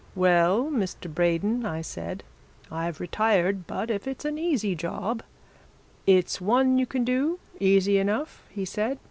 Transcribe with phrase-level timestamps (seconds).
[0.15, 1.13] 'Well, Mr.
[1.13, 2.23] Braden,' I said,
[2.71, 5.21] 'I've retired, but if it's an easy job'
[6.07, 8.97] 'It's one you can do, easy enough,' he said.